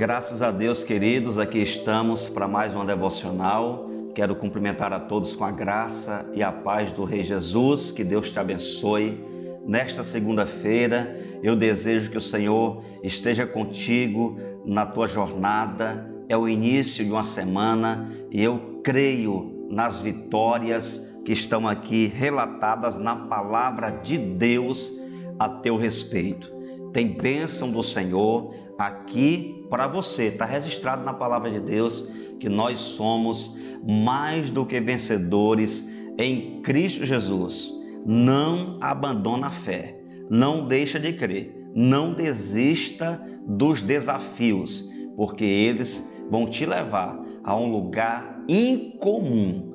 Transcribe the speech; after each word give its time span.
Graças 0.00 0.40
a 0.40 0.50
Deus, 0.50 0.82
queridos, 0.82 1.36
aqui 1.36 1.58
estamos 1.58 2.26
para 2.26 2.48
mais 2.48 2.74
uma 2.74 2.86
devocional. 2.86 3.86
Quero 4.14 4.34
cumprimentar 4.34 4.94
a 4.94 4.98
todos 4.98 5.36
com 5.36 5.44
a 5.44 5.50
graça 5.50 6.26
e 6.34 6.42
a 6.42 6.50
paz 6.50 6.90
do 6.90 7.04
Rei 7.04 7.22
Jesus. 7.22 7.92
Que 7.92 8.02
Deus 8.02 8.30
te 8.30 8.38
abençoe. 8.38 9.22
Nesta 9.66 10.02
segunda-feira, 10.02 11.14
eu 11.42 11.54
desejo 11.54 12.10
que 12.10 12.16
o 12.16 12.20
Senhor 12.20 12.82
esteja 13.02 13.46
contigo 13.46 14.38
na 14.64 14.86
tua 14.86 15.06
jornada. 15.06 16.10
É 16.30 16.36
o 16.36 16.48
início 16.48 17.04
de 17.04 17.10
uma 17.10 17.22
semana 17.22 18.10
e 18.30 18.42
eu 18.42 18.80
creio 18.82 19.68
nas 19.68 20.00
vitórias 20.00 21.14
que 21.26 21.32
estão 21.32 21.68
aqui 21.68 22.06
relatadas 22.06 22.96
na 22.96 23.14
palavra 23.14 23.90
de 23.90 24.16
Deus 24.16 24.98
a 25.38 25.46
teu 25.46 25.76
respeito. 25.76 26.50
Tem 26.90 27.06
bênção 27.06 27.70
do 27.70 27.82
Senhor 27.82 28.54
aqui 28.86 29.66
para 29.68 29.86
você. 29.86 30.24
Está 30.24 30.44
registrado 30.44 31.04
na 31.04 31.12
palavra 31.12 31.50
de 31.50 31.60
Deus 31.60 32.08
que 32.38 32.48
nós 32.48 32.78
somos 32.78 33.56
mais 33.86 34.50
do 34.50 34.64
que 34.64 34.80
vencedores 34.80 35.86
em 36.18 36.60
Cristo 36.62 37.04
Jesus. 37.04 37.70
Não 38.04 38.78
abandona 38.80 39.48
a 39.48 39.50
fé, 39.50 40.00
não 40.30 40.66
deixa 40.66 40.98
de 40.98 41.12
crer, 41.12 41.54
não 41.74 42.14
desista 42.14 43.20
dos 43.46 43.82
desafios, 43.82 44.90
porque 45.16 45.44
eles 45.44 46.10
vão 46.30 46.46
te 46.46 46.64
levar 46.64 47.18
a 47.44 47.56
um 47.56 47.70
lugar 47.70 48.42
incomum. 48.48 49.74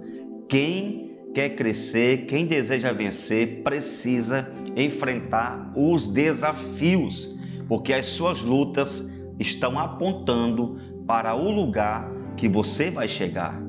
Quem 0.49 1.05
quer 1.33 1.49
crescer, 1.49 2.25
quem 2.25 2.45
deseja 2.45 2.93
vencer, 2.93 3.61
precisa 3.63 4.49
enfrentar 4.75 5.73
os 5.75 6.07
desafios, 6.07 7.34
porque 7.67 7.93
as 7.93 8.05
suas 8.07 8.41
lutas 8.41 9.11
estão 9.39 9.77
apontando 9.77 10.77
para 11.05 11.35
o 11.35 11.51
lugar 11.51 12.11
que 12.35 12.47
você 12.47 12.89
vai 12.89 13.07
chegar. 13.07 13.61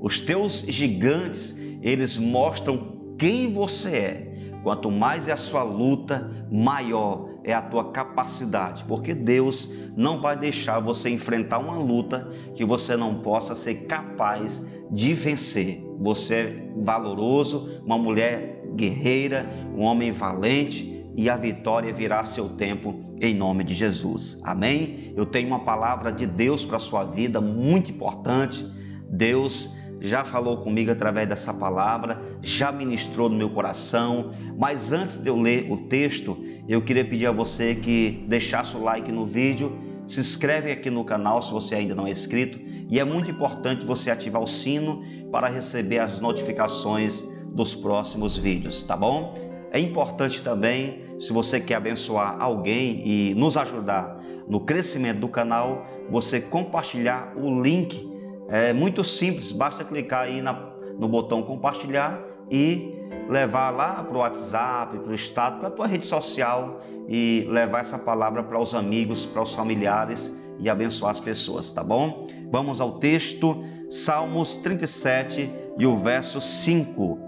Os 0.00 0.20
teus 0.20 0.60
gigantes, 0.68 1.58
eles 1.82 2.16
mostram 2.16 3.14
quem 3.18 3.52
você 3.52 3.96
é. 3.96 4.26
Quanto 4.62 4.90
mais 4.90 5.28
é 5.28 5.32
a 5.32 5.36
sua 5.36 5.62
luta, 5.62 6.30
maior 6.50 7.28
é 7.44 7.52
a 7.52 7.62
tua 7.62 7.92
capacidade, 7.92 8.84
porque 8.88 9.14
Deus 9.14 9.72
não 9.96 10.20
vai 10.20 10.36
deixar 10.36 10.80
você 10.80 11.08
enfrentar 11.08 11.60
uma 11.60 11.78
luta 11.78 12.28
que 12.56 12.64
você 12.64 12.96
não 12.96 13.20
possa 13.20 13.54
ser 13.54 13.86
capaz 13.86 14.66
de 14.90 15.14
vencer. 15.14 15.80
Você 16.00 16.34
é 16.34 16.68
valoroso, 16.82 17.80
uma 17.84 17.96
mulher 17.96 18.64
guerreira, 18.74 19.48
um 19.76 19.82
homem 19.82 20.10
valente 20.10 20.95
e 21.16 21.30
a 21.30 21.36
vitória 21.36 21.92
virá 21.92 22.20
a 22.20 22.24
seu 22.24 22.50
tempo 22.50 23.16
em 23.20 23.34
nome 23.34 23.64
de 23.64 23.74
Jesus. 23.74 24.38
Amém? 24.42 25.14
Eu 25.16 25.24
tenho 25.24 25.48
uma 25.48 25.60
palavra 25.60 26.12
de 26.12 26.26
Deus 26.26 26.64
para 26.64 26.76
a 26.76 26.80
sua 26.80 27.04
vida 27.04 27.40
muito 27.40 27.90
importante. 27.90 28.64
Deus 29.08 29.74
já 29.98 30.24
falou 30.24 30.58
comigo 30.58 30.90
através 30.90 31.26
dessa 31.26 31.54
palavra, 31.54 32.20
já 32.42 32.70
ministrou 32.70 33.30
no 33.30 33.36
meu 33.36 33.48
coração, 33.48 34.34
mas 34.58 34.92
antes 34.92 35.16
de 35.16 35.28
eu 35.28 35.40
ler 35.40 35.72
o 35.72 35.88
texto, 35.88 36.36
eu 36.68 36.82
queria 36.82 37.04
pedir 37.04 37.26
a 37.26 37.32
você 37.32 37.74
que 37.74 38.24
deixasse 38.28 38.76
o 38.76 38.82
like 38.82 39.10
no 39.10 39.24
vídeo, 39.24 39.72
se 40.06 40.20
inscreve 40.20 40.70
aqui 40.70 40.90
no 40.90 41.02
canal 41.02 41.40
se 41.40 41.50
você 41.50 41.74
ainda 41.74 41.94
não 41.94 42.06
é 42.06 42.10
inscrito 42.10 42.60
e 42.90 43.00
é 43.00 43.04
muito 43.04 43.30
importante 43.30 43.86
você 43.86 44.10
ativar 44.10 44.42
o 44.42 44.46
sino 44.46 45.02
para 45.32 45.48
receber 45.48 45.98
as 45.98 46.20
notificações 46.20 47.24
dos 47.52 47.74
próximos 47.74 48.36
vídeos, 48.36 48.82
tá 48.82 48.96
bom? 48.96 49.34
É 49.72 49.80
importante 49.80 50.42
também, 50.42 51.05
se 51.18 51.32
você 51.32 51.60
quer 51.60 51.76
abençoar 51.76 52.36
alguém 52.38 53.02
e 53.06 53.34
nos 53.34 53.56
ajudar 53.56 54.20
no 54.48 54.60
crescimento 54.60 55.20
do 55.20 55.28
canal, 55.28 55.84
você 56.10 56.40
compartilhar 56.40 57.32
o 57.36 57.62
link. 57.62 58.08
É 58.48 58.72
muito 58.72 59.02
simples, 59.02 59.50
basta 59.50 59.84
clicar 59.84 60.22
aí 60.22 60.40
na, 60.40 60.52
no 60.98 61.08
botão 61.08 61.42
compartilhar 61.42 62.20
e 62.50 62.94
levar 63.28 63.70
lá 63.70 64.04
para 64.04 64.16
o 64.16 64.20
WhatsApp, 64.20 64.98
para 64.98 65.10
o 65.10 65.14
estado, 65.14 65.58
para 65.58 65.68
a 65.68 65.70
tua 65.70 65.86
rede 65.86 66.06
social 66.06 66.80
e 67.08 67.46
levar 67.50 67.80
essa 67.80 67.98
palavra 67.98 68.42
para 68.42 68.60
os 68.60 68.74
amigos, 68.74 69.26
para 69.26 69.42
os 69.42 69.52
familiares 69.52 70.32
e 70.58 70.68
abençoar 70.68 71.12
as 71.12 71.20
pessoas, 71.20 71.72
tá 71.72 71.82
bom? 71.82 72.26
Vamos 72.50 72.80
ao 72.80 72.98
texto, 72.98 73.64
Salmos 73.90 74.54
37 74.56 75.50
e 75.78 75.86
o 75.86 75.96
verso 75.96 76.40
5. 76.40 77.18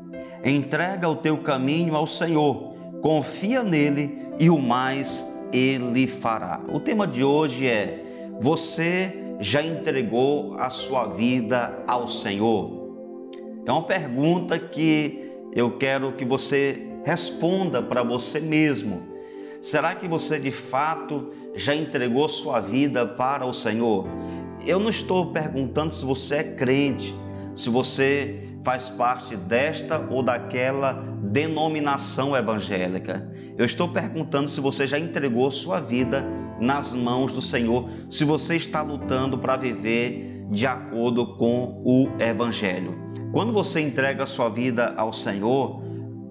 Entrega 0.44 1.09
o 1.09 1.16
teu 1.16 1.38
caminho 1.38 1.94
ao 1.97 2.06
Senhor, 2.06 2.75
confia 3.03 3.62
nele 3.62 4.19
e 4.38 4.50
o 4.50 4.59
mais 4.59 5.26
ele 5.53 6.06
fará. 6.06 6.60
O 6.69 6.81
tema 6.81 7.06
de 7.06 7.25
hoje 7.25 7.66
é: 7.66 8.03
Você 8.41 9.12
já 9.41 9.62
entregou 9.62 10.54
a 10.59 10.70
sua 10.70 11.06
vida 11.06 11.82
ao 11.86 12.06
Senhor? 12.09 12.78
É 13.66 13.72
uma 13.72 13.82
pergunta 13.82 14.59
que 14.59 15.31
eu 15.53 15.76
quero 15.76 16.12
que 16.12 16.25
você 16.25 16.86
responda 17.04 17.82
para 17.82 18.03
você 18.03 18.41
mesmo. 18.41 19.03
Será 19.60 19.94
que 19.94 20.06
você 20.06 20.38
de 20.38 20.50
fato 20.50 21.32
já 21.54 21.75
entregou 21.75 22.28
sua 22.28 22.60
vida 22.60 23.06
para 23.06 23.44
o 23.44 23.53
Senhor? 23.53 24.06
Eu 24.65 24.78
não 24.78 24.88
estou 24.88 25.32
perguntando 25.32 25.94
se 25.94 26.04
você 26.04 26.36
é 26.36 26.44
crente, 26.44 27.15
se 27.54 27.69
você 27.69 28.47
faz 28.65 28.89
parte 28.89 29.37
desta 29.37 29.99
ou 30.11 30.23
daquela 30.23 30.93
denominação 31.23 32.37
evangélica. 32.37 33.31
Eu 33.57 33.65
estou 33.65 33.89
perguntando 33.89 34.49
se 34.49 34.61
você 34.61 34.87
já 34.87 34.99
entregou 34.99 35.51
sua 35.51 35.81
vida 35.81 36.25
nas 36.61 36.95
mãos 36.95 37.33
do 37.33 37.41
Senhor, 37.41 37.89
se 38.11 38.25
você 38.25 38.57
está 38.57 38.83
lutando 38.83 39.39
para 39.39 39.57
viver 39.57 40.47
de 40.51 40.67
acordo 40.67 41.37
com 41.37 41.83
o 41.85 42.09
Evangelho. 42.19 42.97
Quando 43.33 43.53
você 43.53 43.81
entrega 43.81 44.27
sua 44.27 44.49
vida 44.49 44.95
ao 44.97 45.13
Senhor, 45.13 45.83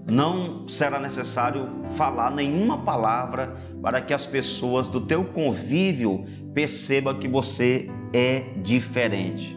não 0.10 0.68
será 0.68 1.00
necessário 1.00 1.70
falar 1.96 2.32
nenhuma 2.32 2.80
palavra 2.80 3.56
para 3.82 4.02
que 4.02 4.14
as 4.14 4.26
pessoas 4.26 4.90
do 4.90 5.02
teu 5.02 5.24
convívio 5.24 6.26
percebam 6.54 7.20
que 7.20 7.28
você 7.28 7.90
é 8.14 8.40
diferente. 8.64 9.56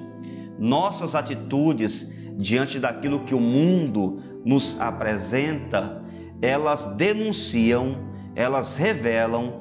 Nossas 0.59 1.15
atitudes 1.15 2.13
diante 2.41 2.79
daquilo 2.79 3.21
que 3.21 3.35
o 3.35 3.41
mundo 3.41 4.21
nos 4.45 4.81
apresenta, 4.81 6.03
elas 6.41 6.97
denunciam, 6.97 7.97
elas 8.35 8.77
revelam 8.77 9.61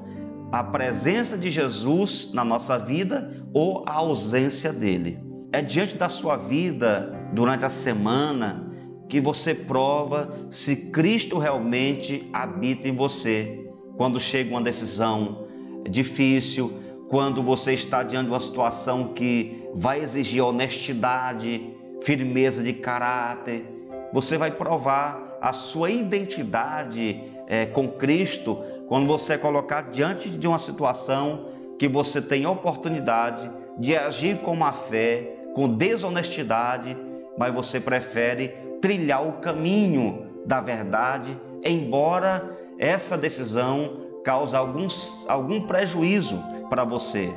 a 0.51 0.63
presença 0.63 1.37
de 1.37 1.49
Jesus 1.49 2.31
na 2.33 2.43
nossa 2.43 2.77
vida 2.79 3.45
ou 3.53 3.83
a 3.85 3.93
ausência 3.93 4.71
dele. 4.71 5.19
É 5.51 5.61
diante 5.61 5.95
da 5.97 6.09
sua 6.09 6.37
vida, 6.37 7.13
durante 7.33 7.65
a 7.65 7.69
semana, 7.69 8.67
que 9.07 9.19
você 9.19 9.53
prova 9.53 10.31
se 10.49 10.91
Cristo 10.91 11.37
realmente 11.37 12.29
habita 12.31 12.87
em 12.87 12.95
você. 12.95 13.67
Quando 13.97 14.19
chega 14.19 14.51
uma 14.51 14.61
decisão 14.61 15.47
difícil, 15.89 16.71
quando 17.09 17.43
você 17.43 17.73
está 17.73 18.03
diante 18.03 18.25
de 18.25 18.31
uma 18.31 18.39
situação 18.39 19.09
que 19.13 19.63
vai 19.73 19.99
exigir 19.99 20.43
honestidade, 20.43 21.75
firmeza 22.01 22.63
de 22.63 22.73
caráter, 22.73 23.65
você 24.13 24.37
vai 24.37 24.51
provar 24.51 25.37
a 25.41 25.53
sua 25.53 25.89
identidade 25.89 27.23
é, 27.47 27.65
com 27.65 27.87
Cristo 27.87 28.57
quando 28.87 29.07
você 29.07 29.33
é 29.33 29.37
colocado 29.37 29.91
diante 29.91 30.29
de 30.29 30.47
uma 30.47 30.59
situação 30.59 31.49
que 31.77 31.87
você 31.87 32.21
tem 32.21 32.45
oportunidade 32.45 33.49
de 33.77 33.95
agir 33.95 34.39
com 34.39 34.55
má 34.55 34.73
fé, 34.73 35.35
com 35.53 35.69
desonestidade, 35.69 36.97
mas 37.37 37.53
você 37.53 37.79
prefere 37.79 38.49
trilhar 38.81 39.25
o 39.25 39.33
caminho 39.33 40.27
da 40.45 40.59
verdade, 40.59 41.39
embora 41.63 42.57
essa 42.77 43.17
decisão 43.17 44.07
cause 44.25 44.55
alguns, 44.55 45.25
algum 45.27 45.61
prejuízo 45.61 46.43
para 46.69 46.83
você 46.83 47.31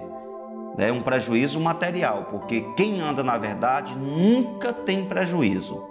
é 0.79 0.91
um 0.91 1.03
prejuízo 1.03 1.61
material, 1.61 2.29
porque 2.31 2.63
quem 2.77 3.01
anda 3.01 3.23
na 3.23 3.37
verdade 3.37 3.97
nunca 3.97 4.73
tem 4.73 5.05
prejuízo. 5.05 5.83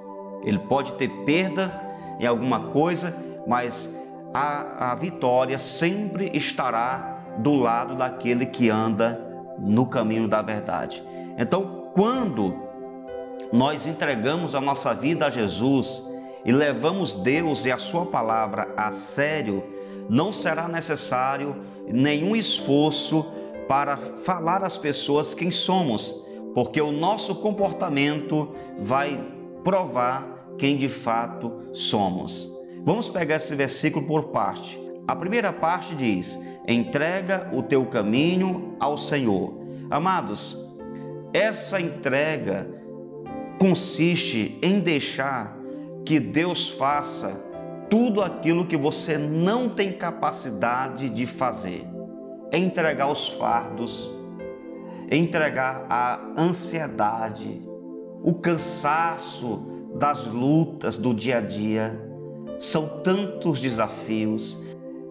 Ele 0.44 0.60
pode 0.60 0.96
ter 0.96 1.10
perdas 1.26 1.72
em 2.20 2.26
alguma 2.26 2.72
coisa, 2.72 3.16
mas 3.46 3.94
a, 4.34 4.92
a 4.92 4.96
vitória 4.96 5.60
sempre 5.60 6.32
estará 6.34 7.26
do 7.38 7.54
lado 7.54 7.96
daquele 7.96 8.46
que 8.46 8.70
anda 8.70 9.20
no 9.60 9.86
caminho 9.86 10.28
da 10.28 10.42
verdade. 10.42 11.04
Então, 11.38 11.90
quando 11.94 12.56
nós 13.52 13.86
entregamos 13.86 14.56
a 14.56 14.62
nossa 14.62 14.94
vida 14.94 15.28
a 15.28 15.30
Jesus 15.30 16.04
e 16.44 16.52
levamos 16.52 17.14
Deus 17.14 17.66
e 17.66 17.72
a 17.72 17.78
Sua 17.78 18.06
palavra 18.06 18.74
a 18.76 18.92
sério, 18.92 19.64
não 20.10 20.34
será 20.34 20.68
necessário 20.68 21.64
nenhum 21.88 22.36
esforço 22.36 23.41
para 23.72 23.96
falar 23.96 24.66
às 24.66 24.78
pessoas 24.78 25.34
quem 25.34 25.50
somos, 25.50 26.14
porque 26.54 26.82
o 26.82 26.92
nosso 26.92 27.36
comportamento 27.36 28.50
vai 28.78 29.18
provar 29.64 30.28
quem 30.58 30.76
de 30.76 30.90
fato 30.90 31.70
somos. 31.72 32.52
Vamos 32.84 33.08
pegar 33.08 33.38
esse 33.38 33.56
versículo 33.56 34.06
por 34.06 34.24
parte. 34.24 34.78
A 35.08 35.16
primeira 35.16 35.54
parte 35.54 35.96
diz: 35.96 36.38
entrega 36.68 37.50
o 37.54 37.64
teu 37.64 37.86
caminho 37.86 38.76
ao 38.78 38.98
Senhor. 38.98 39.54
Amados, 39.90 40.58
essa 41.32 41.80
entrega 41.80 42.68
consiste 43.58 44.60
em 44.62 44.82
deixar 44.82 45.58
que 46.06 46.20
Deus 46.20 46.68
faça 46.68 47.42
tudo 47.90 48.22
aquilo 48.22 48.68
que 48.68 48.76
você 48.76 49.18
não 49.18 49.70
tem 49.70 49.94
capacidade 49.94 51.10
de 51.10 51.26
fazer. 51.26 51.91
Entregar 52.52 53.10
os 53.12 53.28
fardos, 53.30 54.14
entregar 55.10 55.86
a 55.90 56.20
ansiedade, 56.38 57.62
o 58.24 58.34
cansaço 58.34 59.62
das 59.96 60.26
lutas 60.26 60.98
do 60.98 61.14
dia 61.14 61.38
a 61.38 61.42
dia. 61.42 62.00
São 62.60 62.88
tantos 63.04 63.60
desafios. 63.60 64.58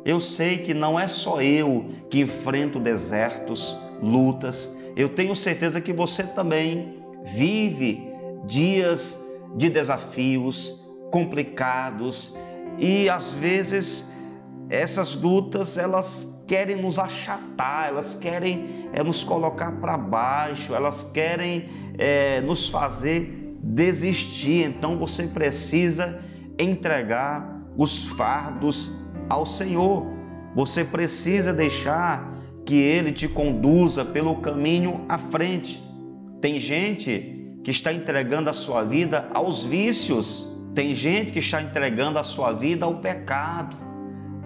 Eu 0.05 0.21
sei 0.21 0.59
que 0.59 0.73
não 0.73 0.99
é 0.99 1.09
só 1.09 1.43
eu 1.43 1.87
que 2.09 2.21
enfrento 2.21 2.79
desertos, 2.79 3.77
lutas. 4.03 4.75
Eu 4.97 5.09
tenho 5.09 5.35
certeza 5.35 5.81
que 5.81 5.93
você 5.93 6.23
também 6.23 7.03
vive 7.25 8.09
dias 8.47 9.19
de 9.57 9.69
desafios 9.69 10.81
complicados 11.11 12.37
e 12.79 13.09
às 13.09 13.33
vezes 13.33 14.09
essas 14.69 15.15
lutas 15.15 15.77
elas 15.77 16.40
querem 16.51 16.75
nos 16.75 16.99
achatar, 16.99 17.91
elas 17.91 18.13
querem 18.13 18.89
é, 18.93 19.05
nos 19.05 19.23
colocar 19.23 19.71
para 19.81 19.97
baixo, 19.97 20.75
elas 20.75 21.05
querem 21.05 21.69
é, 21.97 22.41
nos 22.41 22.69
fazer 22.69 23.55
desistir. 23.63 24.65
Então 24.65 24.99
você 24.99 25.29
precisa 25.29 26.19
entregar 26.59 27.63
os 27.77 28.09
fardos 28.09 28.91
ao 29.29 29.47
Senhor. 29.47 30.05
Você 30.57 30.85
precisa 30.85 31.53
deixar 31.53 32.35
que 32.67 32.75
Ele 32.75 33.13
te 33.13 33.29
conduza 33.29 34.05
pelo 34.05 34.35
caminho 34.41 35.05
à 35.09 35.19
frente. 35.19 35.81
Tem 36.41 36.59
gente 36.59 37.61
que 37.63 37.71
está 37.71 37.93
entregando 37.93 38.51
a 38.51 38.53
sua 38.53 38.83
vida 38.83 39.29
aos 39.33 39.63
vícios. 39.63 40.51
Tem 40.75 40.97
gente 40.97 41.33
que 41.33 41.39
está 41.39 41.63
entregando 41.63 42.19
a 42.19 42.25
sua 42.25 42.53
vida 42.53 42.87
ao 42.87 42.97
pecado, 42.97 43.77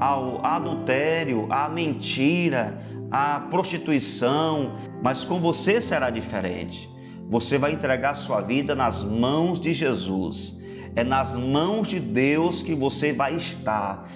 ao 0.05 0.45
adultério, 0.45 1.47
à 1.51 1.67
mentira, 1.67 2.79
à 3.11 3.41
prostituição, 3.41 4.77
mas 5.03 5.25
com 5.25 5.41
você 5.41 5.81
será 5.81 6.11
diferente. 6.11 6.91
Você 7.31 7.57
vai 7.57 7.73
entregar 7.73 8.15
sua 8.15 8.43
vida 8.43 8.75
nas 8.75 9.03
mãos 9.03 9.59
de 9.59 9.73
Jesus. 9.73 10.55
É 10.95 11.03
nas 11.03 11.35
mãos 11.35 11.89
de 11.89 11.99
Deus 11.99 12.61
que 12.61 12.75
você 12.75 13.15
vai 13.15 13.35
estar 13.37 14.07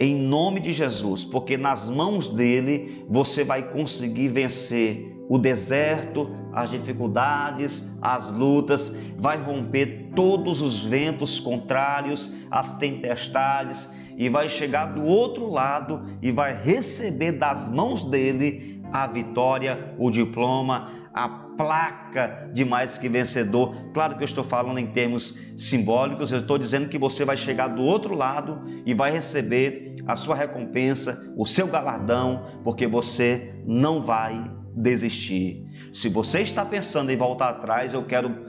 em 0.00 0.16
nome 0.16 0.58
de 0.58 0.72
Jesus, 0.72 1.24
porque 1.24 1.56
nas 1.56 1.88
mãos 1.88 2.28
dele 2.28 3.06
você 3.08 3.44
vai 3.44 3.70
conseguir 3.70 4.28
vencer 4.28 5.16
o 5.28 5.38
deserto, 5.38 6.28
as 6.52 6.70
dificuldades, 6.70 7.88
as 8.02 8.28
lutas, 8.32 8.92
vai 9.16 9.40
romper 9.40 10.10
todos 10.12 10.60
os 10.60 10.84
ventos 10.84 11.38
contrários, 11.38 12.32
as 12.50 12.76
tempestades 12.78 13.88
e 14.16 14.28
vai 14.28 14.48
chegar 14.48 14.86
do 14.86 15.04
outro 15.04 15.48
lado 15.50 16.02
e 16.22 16.32
vai 16.32 16.56
receber 16.56 17.32
das 17.32 17.68
mãos 17.68 18.04
dele 18.04 18.82
a 18.92 19.06
vitória, 19.06 19.94
o 19.98 20.10
diploma, 20.10 20.88
a 21.12 21.28
placa 21.28 22.50
de 22.52 22.64
mais 22.64 22.98
que 22.98 23.08
vencedor. 23.08 23.74
Claro 23.92 24.16
que 24.16 24.22
eu 24.22 24.26
estou 24.26 24.44
falando 24.44 24.78
em 24.78 24.86
termos 24.86 25.38
simbólicos, 25.56 26.30
eu 26.30 26.38
estou 26.38 26.58
dizendo 26.58 26.88
que 26.88 26.98
você 26.98 27.24
vai 27.24 27.36
chegar 27.36 27.68
do 27.68 27.82
outro 27.82 28.14
lado 28.14 28.62
e 28.84 28.94
vai 28.94 29.10
receber 29.10 29.96
a 30.06 30.16
sua 30.16 30.36
recompensa, 30.36 31.32
o 31.36 31.46
seu 31.46 31.66
galardão, 31.66 32.46
porque 32.62 32.86
você 32.86 33.54
não 33.66 34.02
vai 34.02 34.44
desistir. 34.74 35.64
Se 35.92 36.08
você 36.08 36.40
está 36.40 36.64
pensando 36.64 37.10
em 37.10 37.16
voltar 37.16 37.48
atrás, 37.48 37.94
eu 37.94 38.04
quero 38.04 38.46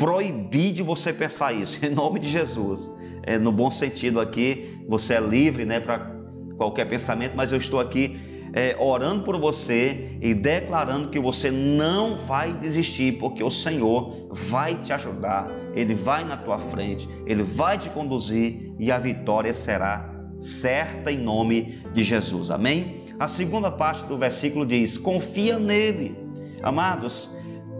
proibir 0.00 0.72
de 0.72 0.82
você 0.82 1.12
pensar 1.12 1.52
isso, 1.52 1.84
em 1.84 1.90
nome 1.90 2.18
de 2.18 2.28
Jesus. 2.30 2.90
É, 3.22 3.38
no 3.38 3.52
bom 3.52 3.70
sentido 3.70 4.18
aqui, 4.18 4.80
você 4.88 5.14
é 5.14 5.20
livre 5.20 5.66
né, 5.66 5.78
para 5.78 6.10
qualquer 6.56 6.86
pensamento, 6.86 7.34
mas 7.36 7.52
eu 7.52 7.58
estou 7.58 7.78
aqui 7.78 8.18
é, 8.54 8.74
orando 8.80 9.24
por 9.24 9.38
você 9.38 10.16
e 10.22 10.32
declarando 10.32 11.10
que 11.10 11.20
você 11.20 11.50
não 11.50 12.16
vai 12.16 12.50
desistir, 12.54 13.18
porque 13.18 13.44
o 13.44 13.50
Senhor 13.50 14.28
vai 14.32 14.74
te 14.76 14.90
ajudar, 14.90 15.50
Ele 15.74 15.94
vai 15.94 16.24
na 16.24 16.38
tua 16.38 16.58
frente, 16.58 17.06
Ele 17.26 17.42
vai 17.42 17.76
te 17.76 17.90
conduzir 17.90 18.72
e 18.78 18.90
a 18.90 18.98
vitória 18.98 19.52
será 19.52 20.10
certa 20.38 21.12
em 21.12 21.18
nome 21.18 21.78
de 21.92 22.02
Jesus. 22.02 22.50
Amém? 22.50 23.04
A 23.18 23.28
segunda 23.28 23.70
parte 23.70 24.06
do 24.06 24.16
versículo 24.16 24.64
diz: 24.64 24.96
confia 24.96 25.58
nele. 25.58 26.16
Amados, 26.62 27.30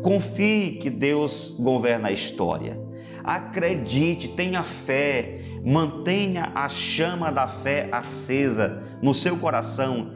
confie 0.02 0.78
que 0.80 0.90
Deus 0.90 1.56
governa 1.58 2.08
a 2.08 2.12
história. 2.12 2.78
Acredite, 3.22 4.28
tenha 4.28 4.62
fé, 4.62 5.40
mantenha 5.64 6.52
a 6.54 6.68
chama 6.68 7.30
da 7.30 7.46
fé 7.46 7.88
acesa 7.92 8.82
no 9.02 9.12
seu 9.12 9.36
coração. 9.36 10.12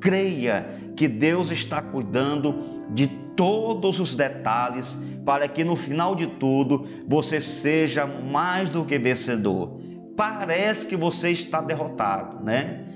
Creia 0.00 0.66
que 0.96 1.06
Deus 1.06 1.50
está 1.50 1.82
cuidando 1.82 2.86
de 2.90 3.06
todos 3.36 4.00
os 4.00 4.14
detalhes 4.14 4.96
para 5.24 5.48
que 5.48 5.64
no 5.64 5.76
final 5.76 6.14
de 6.14 6.26
tudo 6.26 6.86
você 7.06 7.40
seja 7.40 8.06
mais 8.06 8.70
do 8.70 8.84
que 8.84 8.98
vencedor. 8.98 9.80
Parece 10.16 10.86
que 10.86 10.96
você 10.96 11.30
está 11.30 11.60
derrotado, 11.60 12.42
né? 12.42 12.86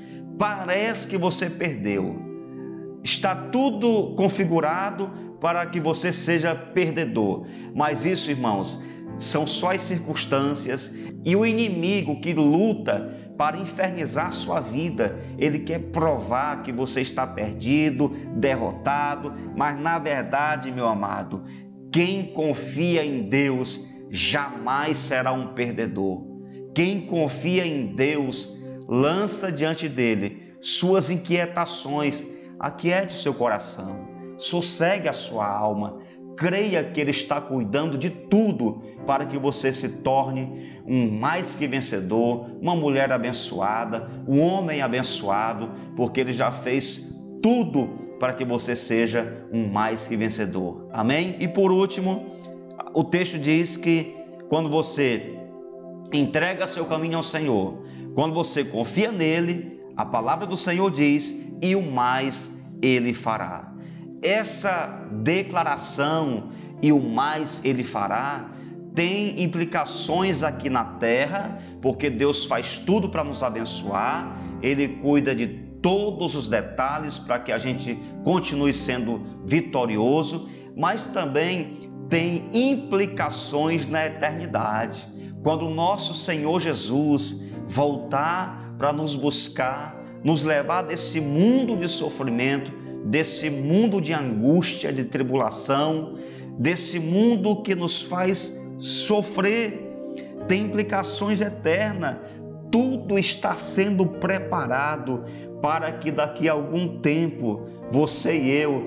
parece 0.40 1.06
que 1.06 1.18
você 1.18 1.50
perdeu. 1.50 2.29
Está 3.02 3.34
tudo 3.34 4.14
configurado 4.14 5.10
para 5.40 5.64
que 5.66 5.80
você 5.80 6.12
seja 6.12 6.54
perdedor. 6.54 7.46
Mas 7.74 8.04
isso, 8.04 8.30
irmãos, 8.30 8.82
são 9.18 9.46
só 9.46 9.72
as 9.72 9.82
circunstâncias 9.82 10.94
e 11.24 11.36
o 11.36 11.44
inimigo 11.44 12.20
que 12.20 12.32
luta 12.32 13.32
para 13.36 13.56
infernizar 13.56 14.32
sua 14.34 14.60
vida, 14.60 15.18
ele 15.38 15.60
quer 15.60 15.78
provar 15.78 16.62
que 16.62 16.70
você 16.70 17.00
está 17.00 17.26
perdido, 17.26 18.10
derrotado, 18.36 19.32
mas 19.56 19.80
na 19.80 19.98
verdade, 19.98 20.70
meu 20.70 20.86
amado, 20.86 21.42
quem 21.90 22.34
confia 22.34 23.02
em 23.02 23.30
Deus 23.30 23.88
jamais 24.10 24.98
será 24.98 25.32
um 25.32 25.54
perdedor. 25.54 26.22
Quem 26.74 27.00
confia 27.00 27.66
em 27.66 27.94
Deus 27.94 28.58
lança 28.86 29.50
diante 29.50 29.88
dele 29.88 30.54
suas 30.60 31.08
inquietações, 31.08 32.22
aquiete 32.60 33.16
seu 33.16 33.32
coração, 33.32 34.06
sossegue 34.36 35.08
a 35.08 35.14
sua 35.14 35.48
alma, 35.48 35.98
creia 36.36 36.84
que 36.84 37.00
ele 37.00 37.10
está 37.10 37.40
cuidando 37.40 37.96
de 37.96 38.10
tudo 38.10 38.82
para 39.06 39.24
que 39.24 39.38
você 39.38 39.72
se 39.72 40.02
torne 40.02 40.82
um 40.86 41.10
mais 41.10 41.54
que 41.54 41.66
vencedor, 41.66 42.50
uma 42.60 42.76
mulher 42.76 43.10
abençoada, 43.10 44.10
um 44.28 44.40
homem 44.40 44.82
abençoado, 44.82 45.70
porque 45.96 46.20
ele 46.20 46.32
já 46.32 46.52
fez 46.52 47.18
tudo 47.42 47.88
para 48.18 48.34
que 48.34 48.44
você 48.44 48.76
seja 48.76 49.46
um 49.52 49.66
mais 49.66 50.06
que 50.06 50.16
vencedor. 50.16 50.86
Amém? 50.92 51.36
E 51.40 51.48
por 51.48 51.72
último, 51.72 52.26
o 52.92 53.02
texto 53.02 53.38
diz 53.38 53.78
que 53.78 54.14
quando 54.50 54.68
você 54.68 55.38
entrega 56.12 56.66
seu 56.66 56.84
caminho 56.84 57.16
ao 57.16 57.22
Senhor, 57.22 57.82
quando 58.14 58.34
você 58.34 58.64
confia 58.64 59.10
nele, 59.10 59.79
a 60.00 60.04
palavra 60.06 60.46
do 60.46 60.56
Senhor 60.56 60.90
diz: 60.90 61.34
e 61.60 61.76
o 61.76 61.82
mais 61.82 62.50
ele 62.80 63.12
fará. 63.12 63.70
Essa 64.22 64.86
declaração, 65.12 66.50
e 66.80 66.90
o 66.90 66.98
mais 66.98 67.60
ele 67.62 67.84
fará, 67.84 68.48
tem 68.94 69.42
implicações 69.42 70.42
aqui 70.42 70.70
na 70.70 70.84
terra, 70.84 71.58
porque 71.82 72.08
Deus 72.08 72.46
faz 72.46 72.78
tudo 72.78 73.10
para 73.10 73.22
nos 73.22 73.42
abençoar, 73.42 74.36
ele 74.62 74.88
cuida 74.88 75.34
de 75.34 75.46
todos 75.82 76.34
os 76.34 76.48
detalhes 76.48 77.18
para 77.18 77.38
que 77.38 77.52
a 77.52 77.58
gente 77.58 77.98
continue 78.24 78.72
sendo 78.72 79.20
vitorioso, 79.46 80.48
mas 80.74 81.06
também 81.08 81.90
tem 82.08 82.48
implicações 82.52 83.86
na 83.86 84.06
eternidade. 84.06 85.06
Quando 85.42 85.66
o 85.66 85.74
nosso 85.74 86.14
Senhor 86.14 86.58
Jesus 86.58 87.44
voltar 87.66 88.59
para 88.80 88.94
nos 88.94 89.14
buscar, 89.14 89.94
nos 90.24 90.42
levar 90.42 90.80
desse 90.80 91.20
mundo 91.20 91.76
de 91.76 91.86
sofrimento, 91.86 92.72
desse 93.04 93.50
mundo 93.50 94.00
de 94.00 94.14
angústia, 94.14 94.90
de 94.90 95.04
tribulação, 95.04 96.14
desse 96.58 96.98
mundo 96.98 97.60
que 97.60 97.74
nos 97.74 98.00
faz 98.00 98.58
sofrer, 98.78 99.86
tem 100.48 100.64
implicações 100.64 101.42
eternas. 101.42 102.16
Tudo 102.72 103.18
está 103.18 103.54
sendo 103.54 104.06
preparado 104.06 105.24
para 105.60 105.92
que 105.92 106.10
daqui 106.10 106.48
a 106.48 106.52
algum 106.52 107.00
tempo 107.00 107.66
você 107.90 108.34
e 108.34 108.50
eu 108.50 108.82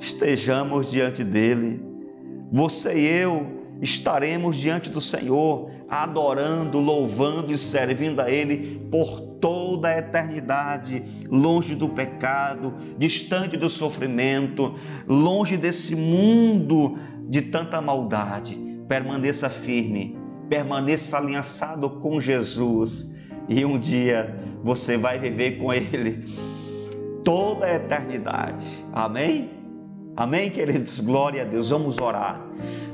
estejamos 0.00 0.90
diante 0.90 1.22
dele. 1.22 1.80
Você 2.50 2.98
e 2.98 3.06
eu 3.06 3.65
estaremos 3.80 4.56
diante 4.56 4.88
do 4.88 5.00
Senhor, 5.00 5.70
adorando, 5.88 6.78
louvando 6.78 7.52
e 7.52 7.58
servindo 7.58 8.20
a 8.20 8.30
Ele 8.30 8.80
por 8.90 9.20
toda 9.40 9.88
a 9.88 9.98
eternidade, 9.98 11.02
longe 11.28 11.74
do 11.74 11.88
pecado, 11.88 12.74
distante 12.98 13.56
do 13.56 13.68
sofrimento, 13.68 14.74
longe 15.06 15.56
desse 15.56 15.94
mundo 15.94 16.96
de 17.28 17.42
tanta 17.42 17.80
maldade. 17.80 18.58
Permaneça 18.88 19.48
firme, 19.48 20.16
permaneça 20.48 21.16
aliançado 21.16 21.90
com 21.90 22.20
Jesus 22.20 23.14
e 23.48 23.64
um 23.64 23.78
dia 23.78 24.36
você 24.62 24.96
vai 24.96 25.18
viver 25.18 25.58
com 25.58 25.72
Ele 25.72 26.24
toda 27.24 27.66
a 27.66 27.74
eternidade. 27.74 28.66
Amém? 28.92 29.55
Amém, 30.16 30.48
queridos? 30.48 30.98
Glória 30.98 31.42
a 31.42 31.44
Deus. 31.44 31.68
Vamos 31.68 31.98
orar. 31.98 32.40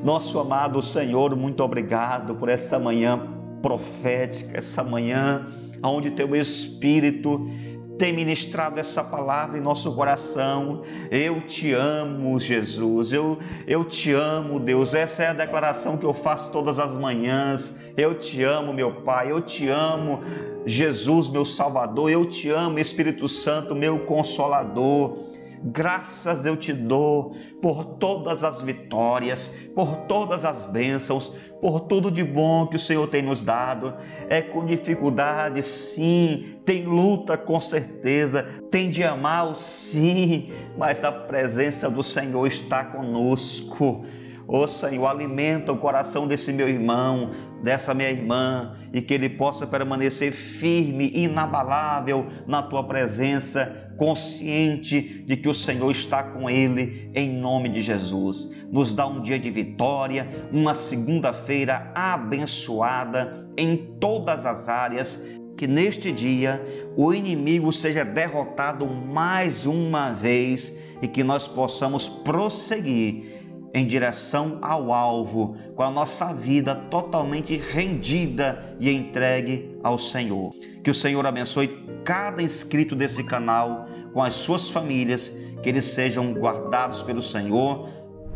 Nosso 0.03 0.41
amado 0.41 0.83
Senhor, 0.83 1.37
muito 1.37 1.63
obrigado 1.63 2.35
por 2.35 2.49
essa 2.49 2.81
manhã 2.81 3.29
profética, 3.63 4.59
essa 4.59 4.83
manhã 4.83 5.47
onde 5.85 6.11
teu 6.11 6.35
Espírito 6.35 7.49
tem 7.97 8.13
ministrado 8.13 8.81
essa 8.81 9.05
palavra 9.05 9.57
em 9.57 9.61
nosso 9.61 9.95
coração. 9.95 10.83
Eu 11.13 11.43
te 11.43 11.73
amo, 11.73 12.41
Jesus. 12.41 13.13
Eu, 13.13 13.39
eu 13.69 13.85
te 13.85 14.11
amo, 14.11 14.59
Deus. 14.59 14.93
Essa 14.93 15.23
é 15.23 15.29
a 15.29 15.33
declaração 15.33 15.97
que 15.97 16.05
eu 16.05 16.13
faço 16.13 16.51
todas 16.51 16.81
as 16.81 16.97
manhãs. 16.97 17.73
Eu 17.97 18.15
te 18.15 18.43
amo, 18.43 18.73
meu 18.73 19.03
Pai. 19.03 19.31
Eu 19.31 19.41
te 19.41 19.69
amo, 19.69 20.19
Jesus, 20.67 21.29
meu 21.29 21.45
Salvador. 21.45 22.11
Eu 22.11 22.27
te 22.27 22.51
amo, 22.51 22.81
Espírito 22.81 23.29
Santo, 23.29 23.77
meu 23.77 24.01
Consolador. 24.01 25.31
Graças 25.65 26.45
eu 26.45 26.57
te 26.57 26.73
dou 26.73 27.37
por 27.61 27.85
todas 27.85 28.43
as 28.43 28.61
vitórias, 28.61 29.49
por 29.75 29.97
todas 30.09 30.45
as 30.45 30.67
bênçãos, 30.67 31.29
por 31.61 31.81
tudo 31.81 32.11
de 32.11 32.25
bom 32.25 32.67
que 32.67 32.75
o 32.75 32.79
Senhor 32.79 33.07
tem 33.07 33.23
nos 33.23 33.43
dado. 33.43 33.95
É 34.29 34.41
com 34.43 34.67
dificuldade, 34.67 35.63
sim, 35.63 36.57
tem 36.65 36.85
luta, 36.85 37.37
com 37.37 37.61
certeza, 37.61 38.43
tem 38.71 38.91
de 38.91 39.05
amar, 39.05 39.55
sim, 39.55 40.51
mas 40.77 41.05
a 41.05 41.13
presença 41.13 41.89
do 41.89 42.03
Senhor 42.03 42.47
está 42.47 42.85
conosco. 42.85 44.05
Ó 44.49 44.65
oh, 44.65 44.69
Senhor, 44.69 45.07
alimenta 45.07 45.73
o 45.73 45.79
coração 45.79 46.27
desse 46.27 46.53
meu 46.53 46.69
irmão, 46.69 47.31
dessa 47.63 47.95
minha 47.95 48.11
irmã, 48.11 48.77
e 48.93 49.01
que 49.01 49.15
ele 49.15 49.29
possa 49.29 49.67
permanecer 49.67 50.33
firme, 50.33 51.11
inabalável 51.15 52.27
na 52.47 52.63
tua 52.63 52.85
presença, 52.85 53.93
consciente 53.97 55.23
de 55.25 55.37
que 55.37 55.49
o 55.49 55.55
Senhor 55.55 55.91
está 55.91 56.23
com 56.23 56.51
ele, 56.51 57.11
em 57.15 57.29
nome 57.29 57.69
de 57.69 57.81
Jesus. 57.81 58.51
Nos 58.71 58.95
dá 58.95 59.07
um 59.07 59.21
dia 59.21 59.39
de 59.39 59.51
vitória, 59.51 60.29
uma 60.51 60.75
segunda-feira 60.75 61.93
abençoada 61.95 63.49
em 63.57 63.77
todas 64.01 64.45
as 64.45 64.69
áreas. 64.69 65.23
Que 65.57 65.67
neste 65.69 66.11
dia 66.11 66.61
o 66.97 67.15
inimigo 67.15 67.73
seja 67.73 68.05
derrotado 68.05 68.87
mais 68.87 69.65
uma 69.65 70.11
vez 70.11 70.77
e 71.01 71.07
que 71.07 71.23
nós 71.23 71.47
possamos 71.47 72.09
prosseguir 72.09 73.42
em 73.75 73.87
direção 73.87 74.59
ao 74.61 74.93
alvo, 74.93 75.57
com 75.75 75.83
a 75.83 75.91
nossa 75.91 76.33
vida 76.33 76.75
totalmente 76.75 77.57
rendida 77.57 78.77
e 78.79 78.91
entregue 78.91 79.79
ao 79.83 79.99
Senhor. 79.99 80.53
Que 80.85 80.91
o 80.91 80.95
Senhor 80.95 81.25
abençoe 81.27 81.69
cada 82.05 82.43
inscrito 82.43 82.95
desse 82.95 83.25
canal, 83.25 83.87
com 84.13 84.23
as 84.23 84.35
suas 84.35 84.69
famílias, 84.69 85.33
que 85.63 85.69
eles 85.69 85.87
sejam 85.87 86.35
guardados 86.35 87.03
pelo 87.03 87.23
Senhor, 87.23 87.89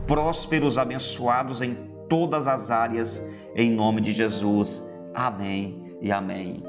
prósperos, 0.07 0.79
abençoados 0.79 1.61
em 1.61 1.77
todas 2.09 2.47
as 2.47 2.71
áreas, 2.71 3.23
em 3.55 3.71
nome 3.71 4.01
de 4.01 4.13
Jesus. 4.13 4.83
Amém 5.15 5.97
e 6.01 6.11
amém. 6.11 6.63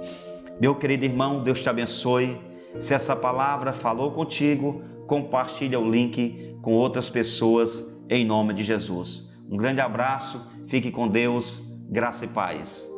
Meu 0.59 0.75
querido 0.75 1.05
irmão, 1.05 1.41
Deus 1.41 1.59
te 1.59 1.69
abençoe. 1.69 2.41
Se 2.79 2.93
essa 2.93 3.15
palavra 3.15 3.71
falou 3.71 4.11
contigo, 4.11 4.81
compartilha 5.05 5.79
o 5.79 5.89
link 5.89 6.57
com 6.61 6.73
outras 6.73 7.09
pessoas 7.09 7.96
em 8.09 8.25
nome 8.25 8.53
de 8.53 8.63
Jesus. 8.63 9.27
Um 9.49 9.57
grande 9.57 9.81
abraço, 9.81 10.41
fique 10.67 10.91
com 10.91 11.07
Deus, 11.07 11.61
graça 11.89 12.25
e 12.25 12.27
paz. 12.27 12.89